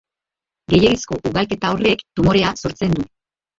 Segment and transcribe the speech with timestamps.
[0.73, 3.09] Gehiegizko ugalketa horrek tumorea sortzen du.